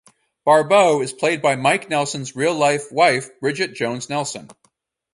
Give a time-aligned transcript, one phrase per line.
[0.45, 4.49] Barbeau is played by Mike Nelson's real-life wife Bridget Jones Nelson.